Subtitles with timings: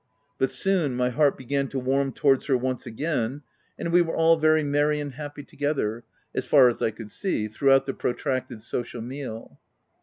[0.39, 3.43] But soon, my heart began to warm towards her once again;
[3.77, 6.03] and we were all very merry and happy together—
[6.35, 9.59] as far as I could see— throughout the protracted, social meal.